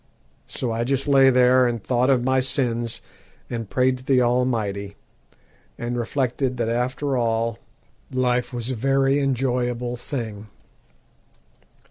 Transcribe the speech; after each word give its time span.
So 0.47 0.71
I 0.71 0.83
just 0.83 1.07
lay 1.07 1.29
there 1.29 1.67
and 1.67 1.79
thought 1.83 2.09
of 2.09 2.23
my 2.23 2.39
sins, 2.39 3.03
and 3.51 3.69
prayed 3.69 3.99
to 3.99 4.03
the 4.03 4.19
Almighty, 4.19 4.95
and 5.77 5.95
reflected 5.95 6.57
that 6.57 6.69
after 6.69 7.15
all 7.17 7.59
life 8.11 8.51
was 8.51 8.71
a 8.71 8.75
very 8.75 9.19
enjoyable 9.19 9.95
thing. 9.95 10.47